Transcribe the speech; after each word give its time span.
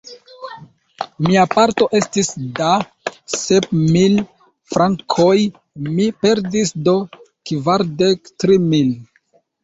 Mia 1.25 1.41
parto 1.55 1.87
estis 1.97 2.29
da 2.59 2.69
sep 3.33 3.67
mil 3.81 4.15
frankoj; 4.75 5.33
mi 5.89 6.07
perdis 6.23 6.73
do 6.89 6.95
kvardek 7.51 8.33
tri 8.45 8.57
mil. 8.73 8.91